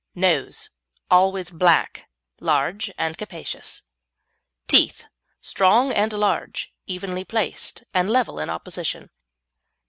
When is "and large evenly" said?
5.91-7.23